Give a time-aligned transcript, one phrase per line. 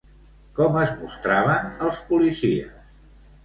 [0.59, 2.85] Com es mostraven els policies?